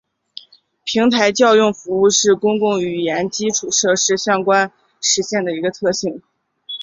[0.83, 6.23] 平台叫用服务是公共语言基础设施相关实现的一个特性。